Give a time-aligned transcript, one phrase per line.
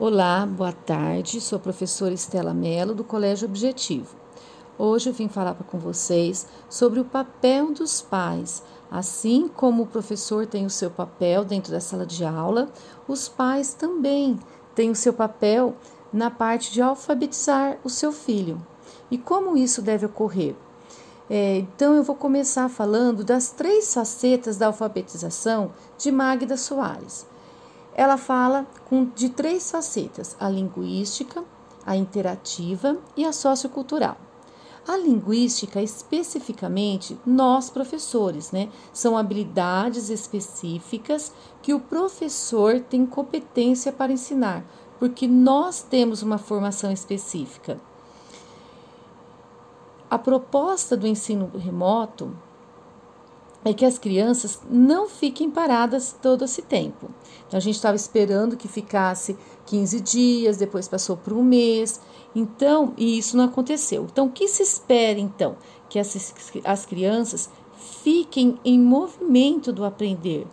[0.00, 1.40] Olá, boa tarde.
[1.40, 4.16] Sou a professora Estela Mello do Colégio Objetivo.
[4.76, 8.60] Hoje eu vim falar com vocês sobre o papel dos pais.
[8.90, 12.68] Assim como o professor tem o seu papel dentro da sala de aula,
[13.06, 14.36] os pais também
[14.74, 15.76] têm o seu papel
[16.12, 18.60] na parte de alfabetizar o seu filho.
[19.12, 20.56] E como isso deve ocorrer?
[21.30, 27.32] É, então, eu vou começar falando das três facetas da alfabetização de Magda Soares
[27.94, 28.66] ela fala
[29.14, 31.44] de três facetas: a linguística,
[31.86, 34.16] a interativa e a sociocultural.
[34.86, 38.68] A linguística, especificamente, nós professores, né?
[38.92, 44.62] São habilidades específicas que o professor tem competência para ensinar,
[44.98, 47.80] porque nós temos uma formação específica.
[50.10, 52.36] A proposta do ensino remoto
[53.64, 57.10] é que as crianças não fiquem paradas todo esse tempo.
[57.46, 59.36] Então, a gente estava esperando que ficasse
[59.66, 62.00] 15 dias, depois passou por um mês,
[62.34, 64.06] então, e isso não aconteceu.
[64.10, 65.56] Então, o que se espera, então?
[65.88, 67.48] Que as, as crianças
[68.02, 70.46] fiquem em movimento do aprender,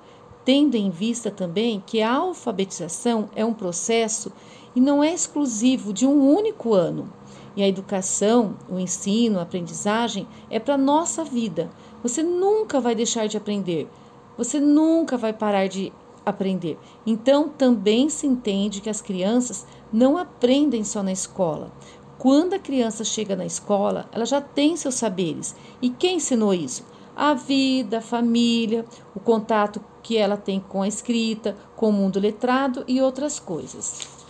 [0.46, 4.32] tendo em vista também que a alfabetização é um processo
[4.76, 7.12] e não é exclusivo de um único ano.
[7.56, 11.70] E a educação, o ensino, a aprendizagem é para a nossa vida.
[12.02, 13.90] Você nunca vai deixar de aprender.
[14.38, 15.92] Você nunca vai parar de
[16.26, 16.78] aprender.
[17.06, 21.72] Então, também se entende que as crianças não aprendem só na escola.
[22.18, 25.56] Quando a criança chega na escola, ela já tem seus saberes.
[25.82, 26.86] E quem ensinou isso?
[27.16, 28.86] A vida, a família,
[29.16, 34.21] o contato que ela tem com a escrita, com o mundo letrado e outras coisas.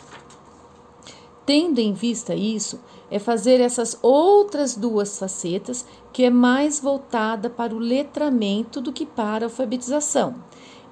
[1.46, 7.76] Tendo em vista isso, é fazer essas outras duas facetas que é mais voltada para
[7.76, 10.36] o letramento do que para a alfabetização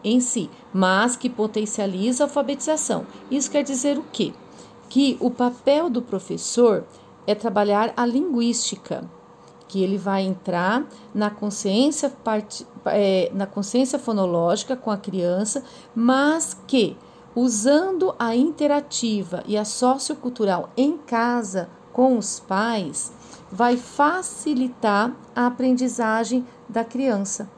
[0.03, 3.06] em si, mas que potencializa a alfabetização.
[3.30, 4.33] Isso quer dizer o quê?
[4.89, 6.86] Que o papel do professor
[7.28, 9.03] é trabalhar a linguística,
[9.67, 12.12] que ele vai entrar na consciência,
[12.85, 15.63] é, na consciência fonológica com a criança,
[15.94, 16.97] mas que
[17.39, 23.13] usando a interativa e a sociocultural em casa com os pais,
[23.50, 27.49] vai facilitar a aprendizagem da criança.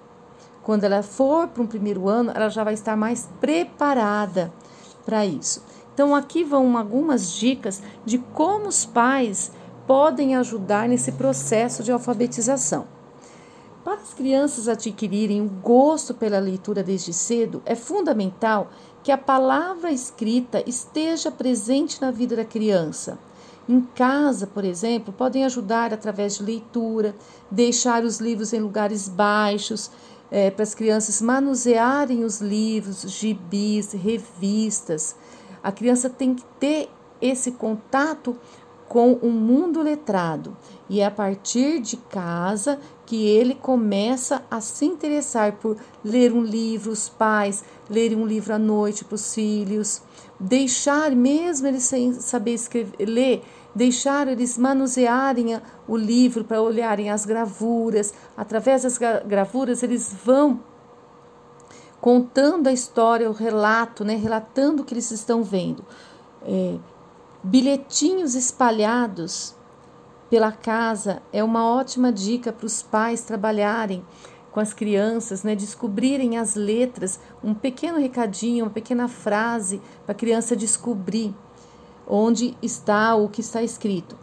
[0.61, 4.53] Quando ela for para um primeiro ano, ela já vai estar mais preparada
[5.03, 5.63] para isso.
[5.93, 9.51] Então, aqui vão algumas dicas de como os pais
[9.87, 12.85] podem ajudar nesse processo de alfabetização.
[13.83, 18.69] Para as crianças adquirirem o gosto pela leitura desde cedo, é fundamental
[19.03, 23.17] que a palavra escrita esteja presente na vida da criança.
[23.67, 27.15] Em casa, por exemplo, podem ajudar através de leitura,
[27.49, 29.91] deixar os livros em lugares baixos,
[30.29, 35.15] é, para as crianças manusearem os livros, gibis, revistas.
[35.61, 36.89] A criança tem que ter
[37.21, 38.35] esse contato
[38.91, 40.57] com o mundo letrado.
[40.89, 46.43] E é a partir de casa que ele começa a se interessar por ler um
[46.43, 50.01] livro, os pais lerem um livro à noite para os filhos,
[50.37, 53.43] deixar, mesmo eles sem saber escrever, ler,
[53.73, 58.13] deixar eles manusearem o livro para olharem as gravuras.
[58.35, 60.59] Através das gravuras, eles vão
[62.01, 65.81] contando a história, o relato, né, relatando o que eles estão vendo.
[66.43, 66.75] É,
[67.43, 69.55] bilhetinhos espalhados
[70.29, 74.05] pela casa é uma ótima dica para os pais trabalharem
[74.51, 80.17] com as crianças, né, descobrirem as letras, um pequeno recadinho, uma pequena frase para a
[80.17, 81.33] criança descobrir
[82.07, 84.17] onde está o que está escrito.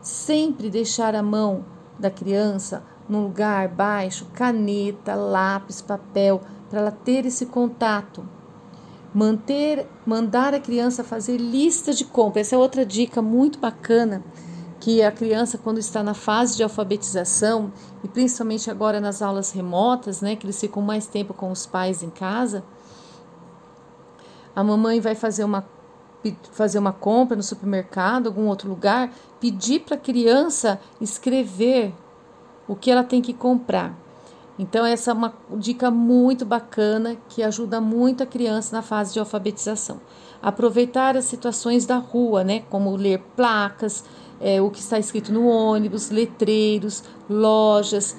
[0.00, 1.64] Sempre deixar a mão
[1.98, 8.26] da criança num lugar baixo, caneta, lápis, papel, para ela ter esse contato.
[9.14, 12.40] Manter, mandar a criança fazer lista de compra.
[12.40, 14.22] Essa é outra dica muito bacana
[14.80, 17.72] que a criança quando está na fase de alfabetização
[18.04, 22.02] e principalmente agora nas aulas remotas, né, que eles ficam mais tempo com os pais
[22.02, 22.62] em casa,
[24.54, 25.66] a mamãe vai fazer uma
[26.50, 31.94] fazer uma compra no supermercado, algum outro lugar, pedir para a criança escrever
[32.66, 33.96] o que ela tem que comprar.
[34.58, 39.20] Então, essa é uma dica muito bacana que ajuda muito a criança na fase de
[39.20, 40.00] alfabetização.
[40.42, 42.64] Aproveitar as situações da rua, né?
[42.68, 44.04] Como ler placas,
[44.40, 48.16] é, o que está escrito no ônibus, letreiros, lojas.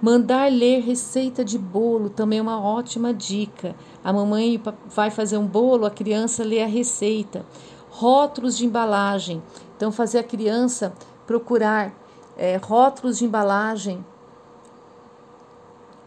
[0.00, 3.74] Mandar ler receita de bolo também é uma ótima dica.
[4.04, 4.60] A mamãe
[4.94, 7.46] vai fazer um bolo, a criança lê a receita.
[7.88, 9.42] Rótulos de embalagem.
[9.76, 10.92] Então, fazer a criança
[11.26, 11.94] procurar
[12.36, 14.04] é, rótulos de embalagem,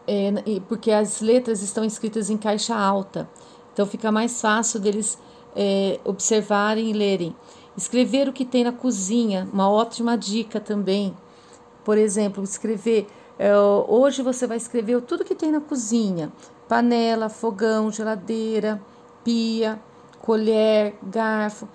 [0.06, 3.28] é, porque as letras estão escritas em caixa alta.
[3.72, 5.18] Então, fica mais fácil deles
[5.54, 7.34] é, observarem e lerem.
[7.76, 11.16] Escrever o que tem na cozinha, uma ótima dica também.
[11.84, 13.06] Por exemplo, escrever.
[13.38, 16.32] É, hoje você vai escrever tudo que tem na cozinha:
[16.66, 18.80] panela, fogão, geladeira,
[19.22, 19.80] pia,
[20.22, 21.68] colher, garfo.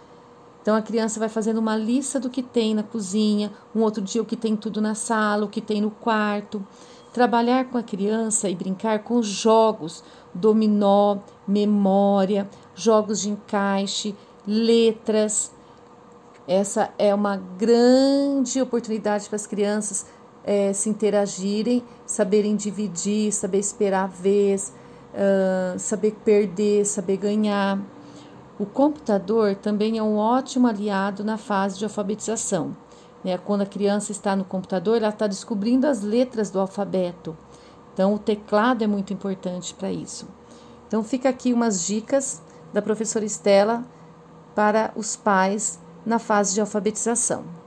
[0.61, 4.21] Então a criança vai fazendo uma lista do que tem na cozinha, um outro dia
[4.21, 6.65] o que tem tudo na sala, o que tem no quarto.
[7.13, 10.03] Trabalhar com a criança e brincar com jogos,
[10.33, 14.15] dominó, memória, jogos de encaixe,
[14.47, 15.51] letras.
[16.47, 20.05] Essa é uma grande oportunidade para as crianças
[20.43, 24.73] é, se interagirem, saberem dividir, saber esperar a vez,
[25.13, 27.79] uh, saber perder, saber ganhar.
[28.59, 32.75] O computador também é um ótimo aliado na fase de alfabetização.
[33.23, 33.37] Né?
[33.37, 37.37] Quando a criança está no computador, ela está descobrindo as letras do alfabeto.
[37.93, 40.27] Então, o teclado é muito importante para isso.
[40.87, 42.41] Então, fica aqui umas dicas
[42.73, 43.83] da professora Estela
[44.55, 47.60] para os pais na fase de alfabetização.